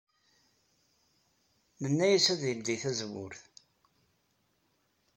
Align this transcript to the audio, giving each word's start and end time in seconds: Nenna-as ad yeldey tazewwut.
Nenna-as 1.81 2.25
ad 2.33 2.41
yeldey 2.47 2.77
tazewwut. 2.83 3.39